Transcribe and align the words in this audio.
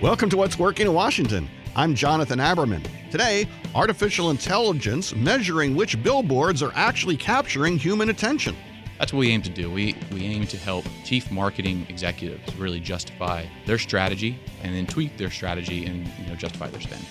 Welcome 0.00 0.30
to 0.30 0.36
What's 0.36 0.56
Working 0.56 0.86
in 0.86 0.94
Washington. 0.94 1.50
I'm 1.74 1.96
Jonathan 1.96 2.38
Aberman. 2.38 2.86
Today, 3.10 3.48
artificial 3.74 4.30
intelligence 4.30 5.12
measuring 5.12 5.74
which 5.74 6.00
billboards 6.04 6.62
are 6.62 6.70
actually 6.76 7.16
capturing 7.16 7.76
human 7.76 8.08
attention. 8.08 8.54
That's 9.00 9.12
what 9.12 9.18
we 9.18 9.30
aim 9.30 9.42
to 9.42 9.50
do. 9.50 9.68
We, 9.68 9.96
we 10.12 10.22
aim 10.22 10.46
to 10.46 10.56
help 10.56 10.84
chief 11.04 11.32
marketing 11.32 11.84
executives 11.88 12.54
really 12.54 12.78
justify 12.78 13.46
their 13.66 13.76
strategy 13.76 14.38
and 14.62 14.72
then 14.72 14.86
tweak 14.86 15.16
their 15.16 15.30
strategy 15.30 15.84
and 15.86 16.06
you 16.20 16.26
know, 16.28 16.36
justify 16.36 16.68
their 16.68 16.80
spend. 16.80 17.04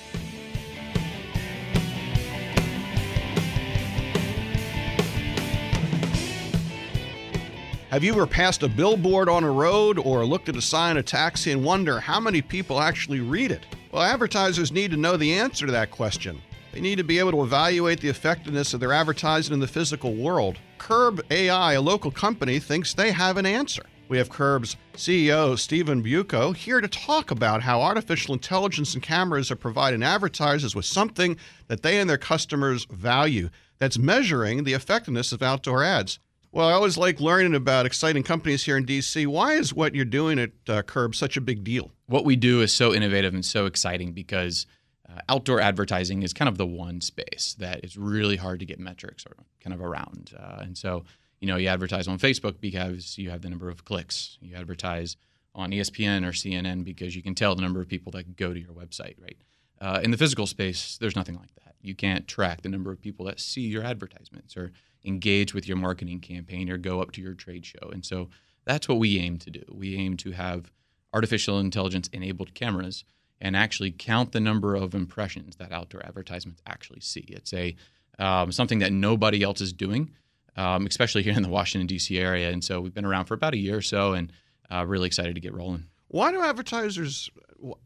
Have 7.97 8.03
you 8.03 8.13
ever 8.13 8.27
passed 8.27 8.61
a 8.61 8.67
billboard 8.67 9.27
on 9.27 9.43
a 9.43 9.49
road 9.49 9.97
or 9.97 10.23
looked 10.23 10.49
at 10.49 10.55
a 10.55 10.61
sign 10.61 10.97
of 10.97 11.05
taxi 11.05 11.51
and 11.51 11.63
wonder 11.63 11.99
how 11.99 12.19
many 12.19 12.43
people 12.43 12.79
actually 12.79 13.21
read 13.21 13.49
it? 13.49 13.65
Well, 13.91 14.03
advertisers 14.03 14.71
need 14.71 14.91
to 14.91 14.97
know 14.97 15.17
the 15.17 15.33
answer 15.33 15.65
to 15.65 15.71
that 15.71 15.89
question. 15.89 16.39
They 16.71 16.79
need 16.79 16.99
to 16.99 17.03
be 17.03 17.17
able 17.17 17.31
to 17.31 17.41
evaluate 17.41 17.99
the 17.99 18.09
effectiveness 18.09 18.75
of 18.75 18.81
their 18.81 18.93
advertising 18.93 19.55
in 19.55 19.59
the 19.59 19.67
physical 19.67 20.13
world. 20.13 20.59
Curb 20.77 21.25
AI, 21.31 21.73
a 21.73 21.81
local 21.81 22.11
company, 22.11 22.59
thinks 22.59 22.93
they 22.93 23.11
have 23.11 23.35
an 23.35 23.47
answer. 23.47 23.81
We 24.09 24.19
have 24.19 24.29
Curb's 24.29 24.77
CEO, 24.93 25.57
Stephen 25.57 26.03
Bucco, 26.03 26.51
here 26.51 26.81
to 26.81 26.87
talk 26.87 27.31
about 27.31 27.63
how 27.63 27.81
artificial 27.81 28.35
intelligence 28.35 28.93
and 28.93 29.01
cameras 29.01 29.49
are 29.49 29.55
providing 29.55 30.03
advertisers 30.03 30.75
with 30.75 30.85
something 30.85 31.35
that 31.67 31.81
they 31.81 31.99
and 31.99 32.07
their 32.07 32.19
customers 32.19 32.85
value 32.91 33.49
that's 33.79 33.97
measuring 33.97 34.65
the 34.65 34.73
effectiveness 34.73 35.31
of 35.31 35.41
outdoor 35.41 35.83
ads. 35.83 36.19
Well, 36.51 36.67
I 36.67 36.73
always 36.73 36.97
like 36.97 37.19
learning 37.19 37.55
about 37.55 37.85
exciting 37.85 38.23
companies 38.23 38.63
here 38.63 38.77
in 38.77 38.85
DC. 38.85 39.27
Why 39.27 39.53
is 39.53 39.73
what 39.73 39.93
you're 39.93 40.05
doing 40.05 40.39
at 40.39 40.51
uh, 40.67 40.81
Curb 40.81 41.13
such 41.13 41.35
a 41.37 41.41
big 41.41 41.63
deal? 41.63 41.91
What 42.07 42.25
we 42.25 42.35
do 42.35 42.61
is 42.61 42.71
so 42.71 42.93
innovative 42.93 43.33
and 43.33 43.45
so 43.45 43.65
exciting 43.65 44.13
because 44.13 44.65
uh, 45.09 45.19
outdoor 45.29 45.59
advertising 45.59 46.23
is 46.23 46.33
kind 46.33 46.47
of 46.47 46.57
the 46.57 46.65
one 46.65 47.01
space 47.01 47.55
that 47.59 47.83
is 47.83 47.97
really 47.97 48.37
hard 48.37 48.59
to 48.61 48.65
get 48.65 48.79
metrics 48.79 49.25
or 49.25 49.35
kind 49.61 49.73
of 49.73 49.81
around. 49.81 50.33
Uh, 50.39 50.59
and 50.61 50.77
so, 50.77 51.03
you 51.41 51.47
know, 51.47 51.57
you 51.57 51.67
advertise 51.67 52.07
on 52.07 52.17
Facebook 52.17 52.61
because 52.61 53.17
you 53.17 53.29
have 53.29 53.41
the 53.41 53.49
number 53.49 53.69
of 53.69 53.83
clicks. 53.83 54.37
You 54.41 54.55
advertise 54.55 55.17
on 55.53 55.71
ESPN 55.71 56.25
or 56.25 56.31
CNN 56.31 56.85
because 56.85 57.15
you 57.15 57.21
can 57.21 57.35
tell 57.35 57.55
the 57.55 57.61
number 57.61 57.81
of 57.81 57.89
people 57.89 58.11
that 58.13 58.37
go 58.37 58.53
to 58.53 58.59
your 58.59 58.71
website, 58.71 59.15
right? 59.21 59.37
Uh, 59.79 59.99
in 60.03 60.11
the 60.11 60.17
physical 60.17 60.47
space, 60.47 60.97
there's 60.99 61.15
nothing 61.15 61.35
like 61.35 61.53
that. 61.63 61.75
You 61.81 61.95
can't 61.95 62.27
track 62.27 62.61
the 62.61 62.69
number 62.69 62.91
of 62.91 63.01
people 63.01 63.25
that 63.25 63.39
see 63.39 63.61
your 63.61 63.83
advertisements 63.83 64.57
or 64.57 64.71
engage 65.05 65.53
with 65.53 65.67
your 65.67 65.77
marketing 65.77 66.19
campaign 66.19 66.69
or 66.69 66.77
go 66.77 67.01
up 67.01 67.11
to 67.13 67.21
your 67.21 67.33
trade 67.33 67.65
show. 67.65 67.89
And 67.91 68.05
so 68.05 68.29
that's 68.65 68.87
what 68.87 68.97
we 68.97 69.19
aim 69.19 69.37
to 69.39 69.49
do. 69.49 69.63
We 69.71 69.95
aim 69.95 70.17
to 70.17 70.31
have 70.31 70.71
artificial 71.13 71.59
intelligence 71.59 72.09
enabled 72.11 72.53
cameras 72.53 73.05
and 73.39 73.55
actually 73.55 73.91
count 73.91 74.31
the 74.31 74.39
number 74.39 74.75
of 74.75 74.95
impressions 74.95 75.55
that 75.57 75.71
outdoor 75.71 76.05
advertisements 76.05 76.61
actually 76.65 77.01
see. 77.01 77.25
It's 77.29 77.53
a 77.53 77.75
um, 78.19 78.51
something 78.51 78.79
that 78.79 78.91
nobody 78.91 79.43
else 79.43 79.61
is 79.61 79.71
doing, 79.71 80.11
um, 80.55 80.87
especially 80.87 81.21
here 81.21 81.33
in 81.33 81.43
the 81.43 81.49
Washington 81.49 81.85
D.C. 81.85 82.17
area. 82.17 82.49
And 82.49 82.63
so 82.63 82.81
we've 82.81 82.93
been 82.93 83.05
around 83.05 83.25
for 83.25 83.35
about 83.35 83.53
a 83.53 83.57
year 83.57 83.77
or 83.77 83.81
so, 83.81 84.13
and 84.13 84.33
uh, 84.71 84.85
really 84.87 85.05
excited 85.05 85.35
to 85.35 85.41
get 85.41 85.53
rolling. 85.53 85.85
Why 86.07 86.31
do 86.31 86.41
advertisers? 86.41 87.29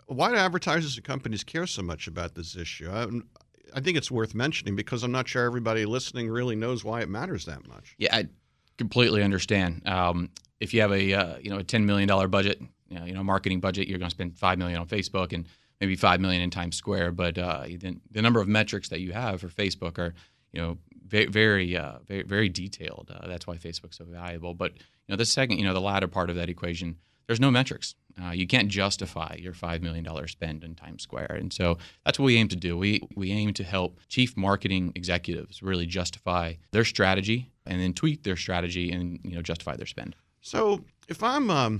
Why 0.08 0.30
do 0.30 0.36
advertisers 0.36 0.98
and 0.98 1.06
companies 1.06 1.44
care 1.44 1.66
so 1.66 1.82
much 1.82 2.08
about 2.08 2.36
this 2.36 2.56
issue? 2.56 2.90
I, 2.92 3.08
I 3.74 3.80
think 3.80 3.98
it's 3.98 4.12
worth 4.12 4.36
mentioning 4.36 4.76
because 4.76 5.04
I'm 5.04 5.12
not 5.12 5.28
sure 5.28 5.46
everybody 5.46 5.86
listening 5.86 6.30
really 6.30 6.56
knows 6.56 6.84
why 6.84 7.02
it 7.02 7.10
matters 7.10 7.46
that 7.46 7.68
much. 7.68 7.96
Yeah, 7.98 8.16
I 8.16 8.28
completely 8.78 9.24
understand. 9.24 9.88
Um, 9.88 10.30
if 10.60 10.74
you 10.74 10.82
have 10.82 10.92
a 10.92 11.14
uh, 11.14 11.38
you 11.42 11.50
know 11.50 11.58
a 11.58 11.64
ten 11.64 11.86
million 11.86 12.08
dollar 12.08 12.28
budget, 12.28 12.62
you 12.90 13.00
know, 13.00 13.06
you 13.06 13.14
know 13.14 13.24
marketing 13.24 13.60
budget, 13.60 13.88
you're 13.88 14.00
going 14.00 14.10
to 14.10 14.16
spend 14.16 14.38
five 14.38 14.58
million 14.58 14.80
on 14.80 14.88
Facebook 14.88 15.34
and 15.34 15.48
maybe 15.80 15.96
five 15.96 16.22
million 16.22 16.42
in 16.42 16.50
Times 16.50 16.76
Square. 16.76 17.14
But 17.14 17.38
uh, 17.38 17.64
the, 17.64 17.98
the, 18.12 18.22
number 18.22 18.40
of 18.40 18.48
metrics 18.48 18.90
that 18.90 19.00
you 19.00 19.12
have 19.12 19.42
for 19.42 19.48
Facebook 19.48 19.98
are 19.98 20.14
you 20.54 20.62
know 20.62 20.78
very 21.08 21.26
very 21.26 21.78
uh, 21.78 22.00
very, 22.08 22.24
very 22.24 22.50
detailed. 22.50 23.12
Uh, 23.14 23.28
that's 23.28 23.48
why 23.48 23.58
Facebook's 23.58 23.98
so 23.98 24.06
valuable. 24.06 24.54
But 24.54 24.74
you 24.74 25.10
know 25.10 25.16
the 25.16 25.26
second, 25.26 25.58
you 25.58 25.66
know 25.66 25.74
the 25.74 25.82
latter 25.82 26.08
part 26.08 26.30
of 26.30 26.36
that 26.36 26.50
equation, 26.50 26.98
there's 27.32 27.40
no 27.40 27.50
metrics. 27.50 27.96
Uh, 28.22 28.32
you 28.32 28.46
can't 28.46 28.68
justify 28.68 29.38
your 29.40 29.54
$5 29.54 29.82
million 29.82 30.06
spend 30.28 30.66
in 30.66 30.76
Times 30.76 31.02
Square. 31.02 31.38
And 31.40 31.54
so 31.54 31.78
that's 32.04 32.20
what 32.20 32.26
we 32.26 32.36
aim 32.36 32.50
to 32.50 32.58
do. 32.58 32.78
We, 32.78 33.00
we 33.16 33.32
aim 33.32 33.54
to 33.54 33.64
help 33.64 34.02
chief 34.10 34.36
marketing 34.36 34.92
executives 34.96 35.64
really 35.64 35.86
justify 35.86 36.56
their 36.72 36.84
strategy 36.84 37.50
and 37.66 37.80
then 37.80 37.94
tweak 37.94 38.24
their 38.24 38.36
strategy 38.36 38.92
and 38.92 39.18
you 39.24 39.34
know 39.34 39.42
justify 39.42 39.78
their 39.78 39.86
spend. 39.86 40.18
So 40.42 40.84
if 41.08 41.24
I'm 41.24 41.50
um, 41.50 41.80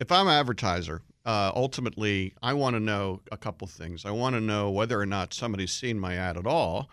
if 0.00 0.10
I'm 0.10 0.26
an 0.26 0.32
advertiser, 0.32 1.02
uh, 1.26 1.52
ultimately 1.54 2.32
I 2.42 2.54
want 2.54 2.74
to 2.74 2.80
know 2.80 3.20
a 3.30 3.36
couple 3.36 3.66
things. 3.66 4.06
I 4.06 4.10
want 4.10 4.36
to 4.36 4.40
know 4.40 4.70
whether 4.70 4.98
or 4.98 5.04
not 5.04 5.34
somebody's 5.34 5.72
seen 5.72 5.98
my 5.98 6.14
ad 6.14 6.38
at 6.38 6.46
all, 6.46 6.88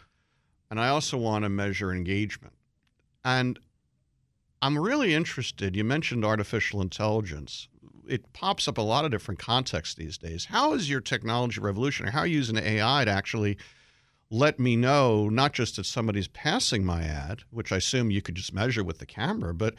and 0.69 0.81
I 0.81 0.90
also 0.90 1.17
want 1.17 1.46
to 1.46 1.50
measure 1.50 1.94
engagement. 1.94 2.56
And 3.23 3.57
I'm 4.62 4.78
really 4.78 5.14
interested. 5.14 5.75
You 5.75 5.84
mentioned 5.84 6.25
artificial 6.25 6.81
intelligence 6.81 7.70
it 8.09 8.34
pops 8.34 8.68
up 8.68 8.78
a 8.78 8.81
lot 8.81 9.06
of 9.06 9.12
different 9.12 9.40
contexts 9.40 9.96
these 9.96 10.18
days. 10.18 10.46
How 10.46 10.74
is 10.74 10.90
your 10.90 11.00
technology 11.00 11.62
revolution, 11.62 12.08
or 12.08 12.12
how 12.12 12.20
are 12.20 12.28
you 12.28 12.38
using 12.38 12.58
AI 12.58 13.06
to 13.06 13.12
actually 13.12 13.58
let 14.31 14.59
me 14.59 14.75
know 14.75 15.30
not 15.30 15.53
just 15.53 15.75
that 15.75 15.86
somebody's 15.86 16.28
passing 16.28 16.84
my 16.84 17.03
ad, 17.03 17.44
which 17.52 17.72
I 17.72 17.78
assume 17.78 18.12
you 18.12 18.22
could 18.22 18.36
just 18.36 18.53
measure 18.53 18.84
with 18.84 19.00
the 19.00 19.06
camera, 19.06 19.53
but 19.53 19.75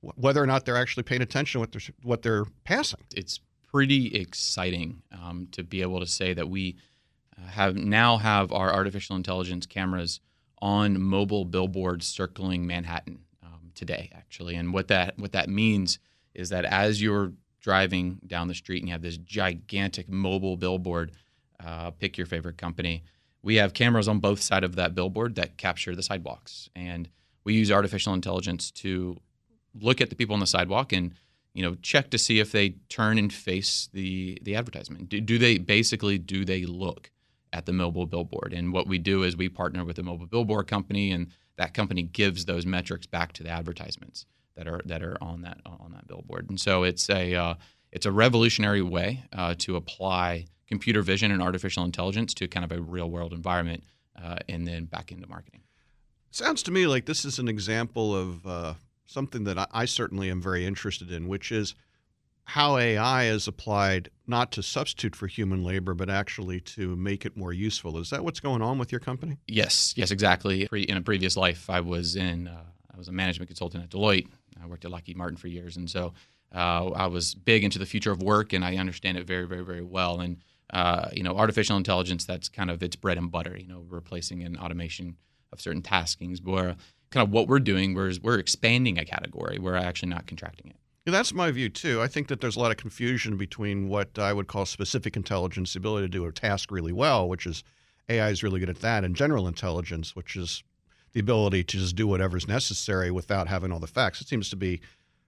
whether 0.00 0.42
or 0.42 0.46
not 0.46 0.64
they're 0.64 0.76
actually 0.76 1.02
paying 1.02 1.22
attention 1.22 1.58
to 1.58 1.60
what 1.60 1.72
they're 1.72 1.94
what 2.02 2.22
they're 2.22 2.46
passing. 2.64 3.00
It's 3.14 3.40
pretty 3.70 4.14
exciting 4.14 5.02
um, 5.12 5.48
to 5.52 5.62
be 5.62 5.82
able 5.82 6.00
to 6.00 6.06
say 6.06 6.32
that 6.34 6.48
we 6.48 6.76
uh, 7.38 7.48
have 7.48 7.76
now 7.76 8.16
have 8.18 8.52
our 8.52 8.72
artificial 8.72 9.16
intelligence 9.16 9.66
cameras 9.66 10.20
on 10.62 11.00
mobile 11.00 11.44
billboards 11.44 12.06
circling 12.06 12.66
Manhattan 12.66 13.20
today, 13.74 14.10
actually. 14.14 14.54
And 14.54 14.72
what 14.72 14.88
that 14.88 15.18
what 15.18 15.32
that 15.32 15.48
means 15.48 15.98
is 16.34 16.48
that 16.50 16.64
as 16.64 17.02
you're 17.02 17.32
driving 17.60 18.18
down 18.26 18.48
the 18.48 18.54
street 18.54 18.80
and 18.80 18.88
you 18.88 18.92
have 18.92 19.02
this 19.02 19.18
gigantic 19.18 20.08
mobile 20.08 20.56
billboard, 20.56 21.12
uh, 21.64 21.90
pick 21.90 22.16
your 22.16 22.26
favorite 22.26 22.56
company. 22.56 23.04
We 23.42 23.56
have 23.56 23.74
cameras 23.74 24.08
on 24.08 24.18
both 24.18 24.40
sides 24.40 24.64
of 24.64 24.76
that 24.76 24.94
billboard 24.94 25.34
that 25.36 25.56
capture 25.56 25.94
the 25.94 26.02
sidewalks, 26.02 26.68
and 26.74 27.08
we 27.44 27.54
use 27.54 27.70
artificial 27.70 28.14
intelligence 28.14 28.70
to 28.72 29.18
look 29.74 30.00
at 30.00 30.10
the 30.10 30.16
people 30.16 30.34
on 30.34 30.40
the 30.40 30.46
sidewalk 30.46 30.92
and 30.92 31.14
you 31.54 31.62
know 31.62 31.76
check 31.76 32.10
to 32.10 32.18
see 32.18 32.40
if 32.40 32.52
they 32.52 32.70
turn 32.88 33.18
and 33.18 33.32
face 33.32 33.88
the 33.92 34.38
the 34.42 34.56
advertisement. 34.56 35.08
Do, 35.08 35.20
do 35.20 35.38
they 35.38 35.58
basically 35.58 36.18
do 36.18 36.44
they 36.44 36.64
look 36.64 37.10
at 37.52 37.66
the 37.66 37.72
mobile 37.72 38.06
billboard? 38.06 38.52
And 38.52 38.72
what 38.72 38.86
we 38.86 38.98
do 38.98 39.22
is 39.22 39.36
we 39.36 39.48
partner 39.48 39.84
with 39.84 39.98
a 39.98 40.02
mobile 40.02 40.26
billboard 40.26 40.66
company, 40.66 41.10
and 41.10 41.28
that 41.60 41.74
company 41.74 42.02
gives 42.02 42.46
those 42.46 42.64
metrics 42.64 43.06
back 43.06 43.34
to 43.34 43.42
the 43.42 43.50
advertisements 43.50 44.24
that 44.56 44.66
are 44.66 44.80
that 44.86 45.02
are 45.02 45.18
on 45.20 45.42
that 45.42 45.58
on 45.66 45.92
that 45.92 46.08
billboard. 46.08 46.48
And 46.48 46.58
so 46.58 46.84
it's 46.84 47.10
a 47.10 47.34
uh, 47.34 47.54
it's 47.92 48.06
a 48.06 48.12
revolutionary 48.12 48.80
way 48.80 49.24
uh, 49.34 49.54
to 49.58 49.76
apply 49.76 50.46
computer 50.66 51.02
vision 51.02 51.30
and 51.30 51.42
artificial 51.42 51.84
intelligence 51.84 52.32
to 52.34 52.48
kind 52.48 52.64
of 52.64 52.72
a 52.72 52.80
real 52.80 53.10
world 53.10 53.34
environment, 53.34 53.84
uh, 54.20 54.36
and 54.48 54.66
then 54.66 54.86
back 54.86 55.12
into 55.12 55.28
marketing. 55.28 55.60
Sounds 56.30 56.62
to 56.62 56.70
me 56.70 56.86
like 56.86 57.04
this 57.04 57.26
is 57.26 57.38
an 57.38 57.48
example 57.48 58.16
of 58.16 58.46
uh, 58.46 58.74
something 59.04 59.44
that 59.44 59.58
I, 59.58 59.66
I 59.70 59.84
certainly 59.84 60.30
am 60.30 60.40
very 60.40 60.64
interested 60.64 61.12
in, 61.12 61.28
which 61.28 61.52
is 61.52 61.74
how 62.50 62.78
AI 62.78 63.26
is 63.26 63.46
applied 63.46 64.10
not 64.26 64.50
to 64.50 64.60
substitute 64.60 65.14
for 65.14 65.28
human 65.28 65.62
labor, 65.62 65.94
but 65.94 66.10
actually 66.10 66.58
to 66.60 66.96
make 66.96 67.24
it 67.24 67.36
more 67.36 67.52
useful. 67.52 67.96
Is 67.96 68.10
that 68.10 68.24
what's 68.24 68.40
going 68.40 68.60
on 68.60 68.76
with 68.76 68.90
your 68.90 68.98
company? 68.98 69.38
Yes, 69.46 69.94
yes, 69.96 70.10
exactly. 70.10 70.68
In 70.72 70.96
a 70.96 71.00
previous 71.00 71.36
life, 71.36 71.70
I 71.70 71.80
was 71.80 72.16
in 72.16 72.48
uh, 72.48 72.64
I 72.92 72.98
was 72.98 73.06
a 73.06 73.12
management 73.12 73.48
consultant 73.48 73.84
at 73.84 73.90
Deloitte. 73.90 74.26
I 74.60 74.66
worked 74.66 74.84
at 74.84 74.90
Lockheed 74.90 75.16
Martin 75.16 75.36
for 75.36 75.46
years, 75.46 75.76
and 75.76 75.88
so 75.88 76.12
uh, 76.52 76.88
I 76.88 77.06
was 77.06 77.36
big 77.36 77.62
into 77.62 77.78
the 77.78 77.86
future 77.86 78.10
of 78.10 78.20
work, 78.20 78.52
and 78.52 78.64
I 78.64 78.76
understand 78.78 79.16
it 79.16 79.28
very, 79.28 79.46
very, 79.46 79.64
very 79.64 79.82
well. 79.82 80.18
And 80.18 80.38
uh, 80.72 81.08
you 81.12 81.22
know, 81.22 81.36
artificial 81.36 81.76
intelligence 81.76 82.24
that's 82.24 82.48
kind 82.48 82.68
of 82.68 82.82
its 82.82 82.96
bread 82.96 83.16
and 83.16 83.30
butter. 83.30 83.56
You 83.56 83.68
know, 83.68 83.84
replacing 83.88 84.42
an 84.42 84.56
automation 84.56 85.16
of 85.52 85.60
certain 85.60 85.82
taskings. 85.82 86.44
Where 86.44 86.74
kind 87.10 87.24
of 87.24 87.32
what 87.32 87.46
we're 87.46 87.60
doing, 87.60 87.94
we're 87.94 88.12
we're 88.20 88.40
expanding 88.40 88.98
a 88.98 89.04
category. 89.04 89.60
We're 89.60 89.76
actually 89.76 90.08
not 90.08 90.26
contracting 90.26 90.70
it. 90.70 90.76
Yeah, 91.10 91.18
that's 91.18 91.34
my 91.34 91.50
view 91.50 91.68
too. 91.68 92.00
I 92.00 92.06
think 92.06 92.28
that 92.28 92.40
there's 92.40 92.54
a 92.54 92.60
lot 92.60 92.70
of 92.70 92.76
confusion 92.76 93.36
between 93.36 93.88
what 93.88 94.16
I 94.16 94.32
would 94.32 94.46
call 94.46 94.64
specific 94.64 95.16
intelligence, 95.16 95.72
the 95.72 95.78
ability 95.78 96.06
to 96.06 96.08
do 96.08 96.24
a 96.24 96.30
task 96.30 96.70
really 96.70 96.92
well, 96.92 97.28
which 97.28 97.46
is 97.46 97.64
AI 98.08 98.28
is 98.28 98.44
really 98.44 98.60
good 98.60 98.70
at 98.70 98.80
that, 98.82 99.02
and 99.02 99.16
general 99.16 99.48
intelligence, 99.48 100.14
which 100.14 100.36
is 100.36 100.62
the 101.12 101.18
ability 101.18 101.64
to 101.64 101.78
just 101.78 101.96
do 101.96 102.06
whatever's 102.06 102.46
necessary 102.46 103.10
without 103.10 103.48
having 103.48 103.72
all 103.72 103.80
the 103.80 103.88
facts. 103.88 104.20
It 104.20 104.28
seems 104.28 104.50
to 104.50 104.56
be, 104.56 104.80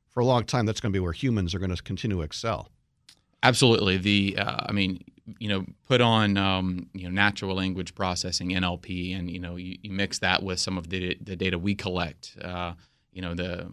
for 0.08 0.20
a 0.20 0.24
long 0.24 0.44
time, 0.44 0.66
that's 0.66 0.80
going 0.80 0.92
to 0.92 0.96
be 0.96 1.00
where 1.00 1.12
humans 1.12 1.52
are 1.52 1.58
going 1.58 1.74
to 1.74 1.82
continue 1.82 2.18
to 2.18 2.22
excel. 2.22 2.68
Absolutely. 3.42 3.96
The 3.96 4.36
uh, 4.38 4.66
I 4.68 4.70
mean, 4.70 5.02
you 5.40 5.48
know, 5.48 5.66
put 5.88 6.00
on 6.00 6.36
um, 6.36 6.86
you 6.94 7.04
know 7.04 7.10
natural 7.10 7.56
language 7.56 7.96
processing 7.96 8.50
(NLP) 8.50 9.18
and 9.18 9.28
you 9.28 9.40
know 9.40 9.56
you, 9.56 9.78
you 9.82 9.90
mix 9.90 10.20
that 10.20 10.44
with 10.44 10.60
some 10.60 10.78
of 10.78 10.90
the 10.90 11.18
the 11.20 11.34
data 11.34 11.58
we 11.58 11.74
collect. 11.74 12.36
Uh, 12.40 12.74
you 13.12 13.20
know 13.20 13.34
the 13.34 13.68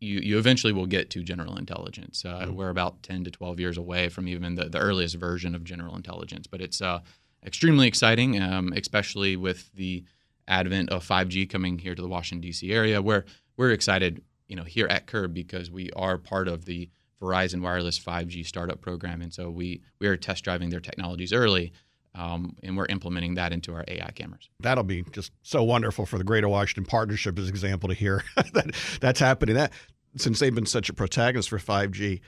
you, 0.00 0.18
you 0.18 0.38
eventually 0.38 0.72
will 0.72 0.86
get 0.86 1.10
to 1.10 1.22
general 1.22 1.56
intelligence. 1.56 2.24
Uh, 2.24 2.40
mm-hmm. 2.40 2.54
We're 2.54 2.68
about 2.68 3.02
10 3.02 3.24
to 3.24 3.30
12 3.30 3.60
years 3.60 3.78
away 3.78 4.08
from 4.08 4.28
even 4.28 4.54
the, 4.54 4.66
the 4.66 4.78
earliest 4.78 5.16
version 5.16 5.54
of 5.54 5.64
general 5.64 5.96
intelligence, 5.96 6.46
but 6.46 6.60
it's 6.60 6.82
uh, 6.82 7.00
extremely 7.44 7.86
exciting, 7.86 8.40
um, 8.40 8.72
especially 8.74 9.36
with 9.36 9.72
the 9.72 10.04
advent 10.48 10.90
of 10.90 11.06
5G 11.06 11.48
coming 11.48 11.78
here 11.78 11.94
to 11.94 12.02
the 12.02 12.08
Washington 12.08 12.42
D.C. 12.42 12.72
area. 12.72 13.00
Where 13.00 13.24
we're 13.56 13.72
excited, 13.72 14.22
you 14.48 14.56
know, 14.56 14.64
here 14.64 14.86
at 14.86 15.06
Curb 15.06 15.32
because 15.32 15.70
we 15.70 15.90
are 15.96 16.18
part 16.18 16.48
of 16.48 16.66
the 16.66 16.90
Verizon 17.20 17.62
Wireless 17.62 17.98
5G 17.98 18.46
startup 18.46 18.80
program, 18.80 19.22
and 19.22 19.32
so 19.32 19.50
we 19.50 19.80
we 19.98 20.06
are 20.06 20.16
test 20.16 20.44
driving 20.44 20.70
their 20.70 20.80
technologies 20.80 21.32
early. 21.32 21.72
Um, 22.16 22.56
and 22.62 22.76
we're 22.76 22.86
implementing 22.86 23.34
that 23.34 23.52
into 23.52 23.74
our 23.74 23.84
AI 23.86 24.10
cameras. 24.14 24.48
That'll 24.60 24.84
be 24.84 25.04
just 25.12 25.32
so 25.42 25.62
wonderful 25.62 26.06
for 26.06 26.16
the 26.16 26.24
Greater 26.24 26.48
Washington 26.48 26.84
Partnership 26.84 27.38
as 27.38 27.44
an 27.44 27.50
example 27.50 27.88
to 27.90 27.94
hear 27.94 28.24
that 28.54 28.74
that's 29.00 29.20
happening. 29.20 29.56
That 29.56 29.72
since 30.16 30.38
they've 30.38 30.54
been 30.54 30.66
such 30.66 30.88
a 30.88 30.94
protagonist 30.94 31.50
for 31.50 31.58
5G. 31.58 32.20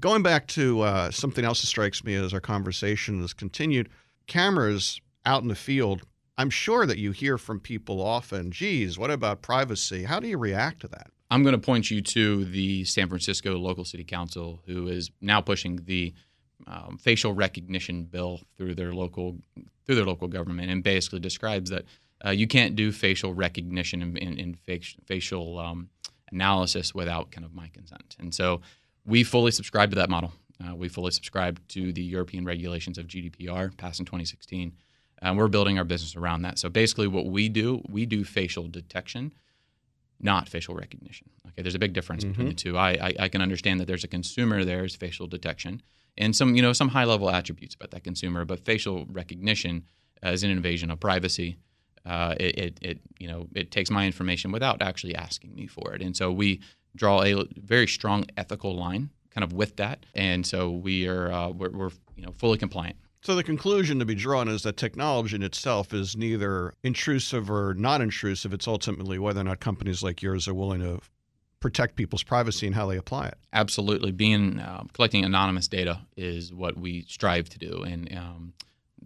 Going 0.00 0.22
back 0.22 0.48
to 0.48 0.80
uh, 0.80 1.10
something 1.10 1.44
else 1.44 1.60
that 1.60 1.68
strikes 1.68 2.02
me 2.02 2.14
as 2.14 2.34
our 2.34 2.40
conversation 2.40 3.20
has 3.20 3.32
continued, 3.32 3.88
cameras 4.26 5.00
out 5.24 5.42
in 5.42 5.48
the 5.48 5.54
field. 5.54 6.02
I'm 6.36 6.50
sure 6.50 6.84
that 6.86 6.98
you 6.98 7.12
hear 7.12 7.38
from 7.38 7.60
people 7.60 8.02
often, 8.02 8.50
geez, 8.50 8.98
what 8.98 9.10
about 9.10 9.42
privacy? 9.42 10.02
How 10.02 10.18
do 10.18 10.26
you 10.26 10.36
react 10.36 10.80
to 10.80 10.88
that? 10.88 11.10
I'm 11.30 11.42
going 11.42 11.54
to 11.54 11.64
point 11.64 11.90
you 11.90 12.00
to 12.02 12.44
the 12.44 12.84
San 12.84 13.08
Francisco 13.08 13.56
local 13.56 13.84
city 13.84 14.04
council, 14.04 14.60
who 14.66 14.88
is 14.88 15.10
now 15.20 15.40
pushing 15.40 15.80
the 15.84 16.12
um, 16.66 16.98
facial 16.98 17.32
recognition 17.32 18.04
bill 18.04 18.40
through 18.56 18.74
their 18.74 18.94
local 18.94 19.36
through 19.84 19.94
their 19.96 20.04
local 20.04 20.28
government, 20.28 20.70
and 20.70 20.82
basically 20.82 21.20
describes 21.20 21.70
that 21.70 21.84
uh, 22.24 22.30
you 22.30 22.46
can't 22.46 22.74
do 22.74 22.90
facial 22.90 23.34
recognition 23.34 24.00
in, 24.00 24.16
in, 24.16 24.38
in 24.38 24.88
facial 25.06 25.58
um, 25.58 25.90
analysis 26.32 26.94
without 26.94 27.30
kind 27.30 27.44
of 27.44 27.54
my 27.54 27.68
consent. 27.68 28.16
And 28.18 28.34
so 28.34 28.62
we 29.04 29.24
fully 29.24 29.50
subscribe 29.50 29.90
to 29.90 29.96
that 29.96 30.08
model. 30.08 30.32
Uh, 30.64 30.74
we 30.74 30.88
fully 30.88 31.10
subscribe 31.10 31.60
to 31.68 31.92
the 31.92 32.02
European 32.02 32.44
regulations 32.44 32.96
of 32.96 33.06
GDPR 33.06 33.76
passed 33.76 34.00
in 34.00 34.06
2016. 34.06 34.72
And 35.22 35.38
we're 35.38 35.48
building 35.48 35.78
our 35.78 35.84
business 35.84 36.16
around 36.16 36.42
that. 36.42 36.58
So 36.58 36.68
basically, 36.68 37.06
what 37.06 37.26
we 37.26 37.48
do, 37.48 37.82
we 37.88 38.04
do 38.04 38.24
facial 38.24 38.68
detection, 38.68 39.32
not 40.20 40.48
facial 40.48 40.74
recognition. 40.74 41.30
Okay, 41.48 41.62
there's 41.62 41.74
a 41.74 41.78
big 41.78 41.92
difference 41.92 42.24
mm-hmm. 42.24 42.32
between 42.32 42.48
the 42.48 42.54
two. 42.54 42.76
I, 42.76 42.90
I, 42.90 43.14
I 43.20 43.28
can 43.28 43.40
understand 43.40 43.80
that 43.80 43.86
there's 43.86 44.04
a 44.04 44.08
consumer 44.08 44.64
there 44.64 44.84
is 44.84 44.96
facial 44.96 45.26
detection, 45.26 45.82
and 46.18 46.34
some 46.34 46.54
you 46.54 46.62
know 46.62 46.72
some 46.72 46.88
high 46.88 47.04
level 47.04 47.30
attributes 47.30 47.74
about 47.74 47.90
that 47.90 48.04
consumer. 48.04 48.44
But 48.44 48.64
facial 48.64 49.06
recognition 49.10 49.84
uh, 50.24 50.30
is 50.30 50.42
an 50.42 50.50
invasion 50.50 50.90
of 50.90 51.00
privacy. 51.00 51.56
Uh, 52.06 52.34
it, 52.38 52.58
it, 52.58 52.78
it, 52.82 53.00
you 53.18 53.28
know 53.28 53.48
it 53.54 53.70
takes 53.70 53.90
my 53.90 54.06
information 54.06 54.52
without 54.52 54.82
actually 54.82 55.14
asking 55.14 55.54
me 55.54 55.66
for 55.66 55.94
it, 55.94 56.02
and 56.02 56.16
so 56.16 56.30
we 56.30 56.60
draw 56.96 57.22
a 57.22 57.44
very 57.56 57.86
strong 57.86 58.24
ethical 58.36 58.76
line 58.76 59.10
kind 59.30 59.44
of 59.44 59.52
with 59.52 59.76
that, 59.76 60.06
and 60.14 60.46
so 60.46 60.70
we 60.70 61.08
are 61.08 61.32
uh, 61.32 61.48
we're, 61.48 61.70
we're 61.70 61.90
you 62.16 62.24
know 62.24 62.32
fully 62.32 62.58
compliant. 62.58 62.96
So 63.22 63.34
the 63.34 63.42
conclusion 63.42 63.98
to 64.00 64.04
be 64.04 64.14
drawn 64.14 64.48
is 64.48 64.64
that 64.64 64.76
technology 64.76 65.34
in 65.34 65.42
itself 65.42 65.94
is 65.94 66.14
neither 66.14 66.74
intrusive 66.82 67.50
or 67.50 67.72
not 67.72 68.02
intrusive. 68.02 68.52
It's 68.52 68.68
ultimately 68.68 69.18
whether 69.18 69.40
or 69.40 69.44
not 69.44 69.60
companies 69.60 70.02
like 70.02 70.20
yours 70.20 70.46
are 70.46 70.52
willing 70.52 70.80
to 70.80 71.00
protect 71.64 71.96
people's 71.96 72.22
privacy 72.22 72.66
and 72.66 72.76
how 72.76 72.84
they 72.84 72.98
apply 72.98 73.26
it. 73.26 73.38
Absolutely, 73.54 74.12
being 74.12 74.60
uh, 74.60 74.84
collecting 74.92 75.24
anonymous 75.24 75.66
data 75.66 75.98
is 76.14 76.52
what 76.52 76.76
we 76.76 77.06
strive 77.08 77.48
to 77.48 77.58
do, 77.58 77.82
and 77.82 78.14
um, 78.14 78.52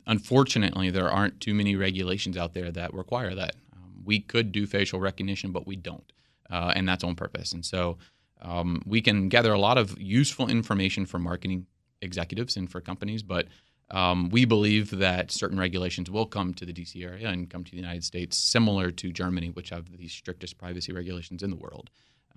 unfortunately, 0.09 0.91
there 0.91 1.09
aren't 1.09 1.41
too 1.41 1.55
many 1.55 1.77
regulations 1.77 2.37
out 2.37 2.55
there 2.55 2.73
that 2.73 2.93
require 2.93 3.33
that. 3.33 3.55
Um, 3.77 4.03
we 4.05 4.19
could 4.19 4.51
do 4.51 4.67
facial 4.67 4.99
recognition, 4.99 5.53
but 5.53 5.69
we 5.69 5.77
don't, 5.77 6.13
uh, 6.51 6.73
and 6.75 6.89
that's 6.89 7.05
on 7.05 7.15
purpose. 7.15 7.53
And 7.53 7.65
so, 7.65 7.99
um, 8.43 8.83
we 8.85 9.03
can 9.03 9.29
gather 9.29 9.53
a 9.53 9.61
lot 9.61 9.79
of 9.79 9.97
useful 10.01 10.49
information 10.49 11.07
for 11.07 11.21
marketing 11.21 11.67
executives 12.03 12.57
and 12.57 12.69
for 12.69 12.81
companies, 12.81 13.23
but 13.23 13.47
um, 13.93 14.31
we 14.31 14.45
believe 14.45 14.91
that 14.99 15.31
certain 15.31 15.61
regulations 15.61 16.11
will 16.11 16.27
come 16.27 16.55
to 16.55 16.67
the 16.67 16.73
DC 16.73 17.05
area 17.05 17.29
and 17.29 17.49
come 17.49 17.63
to 17.63 17.71
the 17.71 17.77
United 17.77 18.03
States, 18.03 18.37
similar 18.37 18.91
to 18.91 19.13
Germany, 19.13 19.51
which 19.51 19.71
have 19.71 19.97
the 19.97 20.09
strictest 20.09 20.59
privacy 20.59 20.93
regulations 20.93 21.45
in 21.45 21.51
the 21.51 21.57
world. 21.57 21.89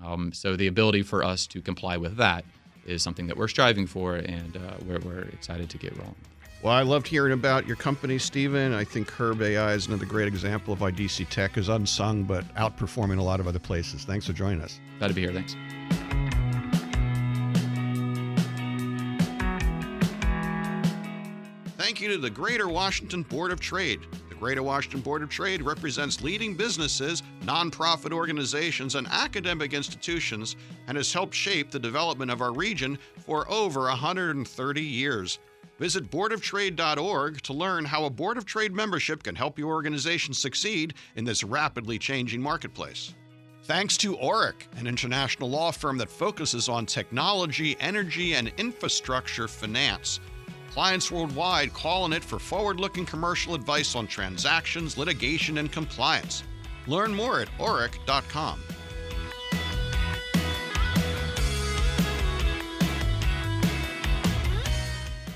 Um, 0.03 0.33
so 0.33 0.55
the 0.55 0.67
ability 0.67 1.03
for 1.03 1.23
us 1.23 1.47
to 1.47 1.61
comply 1.61 1.97
with 1.97 2.17
that 2.17 2.43
is 2.85 3.03
something 3.03 3.27
that 3.27 3.37
we're 3.37 3.47
striving 3.47 3.85
for, 3.85 4.15
and 4.15 4.57
uh, 4.57 4.73
we're, 4.87 4.99
we're, 4.99 5.21
excited 5.21 5.69
to 5.69 5.77
get 5.77 5.95
rolling. 5.97 6.15
Well, 6.63 6.73
I 6.73 6.81
loved 6.83 7.07
hearing 7.07 7.33
about 7.33 7.65
your 7.65 7.75
company, 7.75 8.17
Stephen. 8.17 8.73
I 8.73 8.83
think 8.83 9.07
Curb 9.07 9.41
AI 9.41 9.73
is 9.73 9.87
another 9.87 10.05
great 10.05 10.27
example 10.27 10.73
of 10.73 10.81
why 10.81 10.91
DC 10.91 11.27
Tech 11.29 11.57
is 11.57 11.69
unsung 11.69 12.23
but 12.23 12.43
outperforming 12.55 13.17
a 13.17 13.23
lot 13.23 13.39
of 13.39 13.47
other 13.47 13.59
places. 13.59 14.03
Thanks 14.03 14.27
for 14.27 14.33
joining 14.33 14.61
us. 14.61 14.79
Glad 14.99 15.07
to 15.09 15.13
be 15.13 15.21
here. 15.21 15.33
Thanks. 15.33 15.55
Thank 21.77 21.99
you 21.99 22.09
to 22.09 22.17
the 22.19 22.29
Greater 22.29 22.67
Washington 22.67 23.23
Board 23.23 23.51
of 23.51 23.59
Trade. 23.59 24.01
Greater 24.41 24.63
Washington 24.63 25.01
Board 25.01 25.21
of 25.21 25.29
Trade 25.29 25.61
represents 25.61 26.23
leading 26.23 26.55
businesses, 26.55 27.21
nonprofit 27.41 28.11
organizations, 28.11 28.95
and 28.95 29.05
academic 29.11 29.71
institutions 29.71 30.55
and 30.87 30.97
has 30.97 31.13
helped 31.13 31.35
shape 31.35 31.69
the 31.69 31.77
development 31.77 32.31
of 32.31 32.41
our 32.41 32.51
region 32.51 32.97
for 33.19 33.47
over 33.51 33.81
130 33.81 34.81
years. 34.81 35.37
Visit 35.77 36.09
boardoftrade.org 36.09 37.41
to 37.43 37.53
learn 37.53 37.85
how 37.85 38.05
a 38.05 38.09
Board 38.09 38.35
of 38.35 38.45
Trade 38.45 38.73
membership 38.73 39.21
can 39.21 39.35
help 39.35 39.59
your 39.59 39.69
organization 39.69 40.33
succeed 40.33 40.95
in 41.15 41.23
this 41.23 41.43
rapidly 41.43 41.99
changing 41.99 42.41
marketplace. 42.41 43.13
Thanks 43.65 43.95
to 43.97 44.17
Orrick, 44.17 44.65
an 44.77 44.87
international 44.87 45.51
law 45.51 45.69
firm 45.69 45.99
that 45.99 46.09
focuses 46.09 46.67
on 46.67 46.87
technology, 46.87 47.77
energy, 47.79 48.33
and 48.33 48.51
infrastructure 48.57 49.47
finance. 49.47 50.19
Clients 50.73 51.11
worldwide 51.11 51.73
call 51.73 52.03
on 52.03 52.13
it 52.13 52.23
for 52.23 52.39
forward 52.39 52.79
looking 52.79 53.05
commercial 53.05 53.55
advice 53.55 53.93
on 53.93 54.07
transactions, 54.07 54.97
litigation, 54.97 55.57
and 55.57 55.69
compliance. 55.69 56.43
Learn 56.87 57.13
more 57.13 57.41
at 57.41 57.49
orrick.com. 57.59 58.59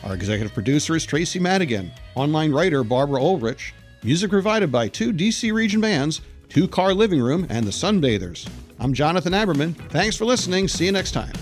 Our 0.06 0.14
executive 0.14 0.54
producer 0.54 0.96
is 0.96 1.06
Tracy 1.06 1.40
Madigan, 1.40 1.92
online 2.14 2.52
writer 2.52 2.84
Barbara 2.84 3.22
Ulrich, 3.22 3.74
music 4.04 4.30
provided 4.30 4.72
by 4.72 4.88
two 4.88 5.12
DC 5.12 5.52
region 5.52 5.82
bands, 5.82 6.22
Two 6.48 6.68
Car 6.68 6.94
Living 6.94 7.20
Room, 7.20 7.46
and 7.50 7.66
the 7.66 7.72
Sunbathers. 7.72 8.48
I'm 8.80 8.94
Jonathan 8.94 9.34
Aberman. 9.34 9.76
Thanks 9.90 10.16
for 10.16 10.26
listening. 10.26 10.68
See 10.68 10.86
you 10.86 10.92
next 10.92 11.12
time. 11.12 11.34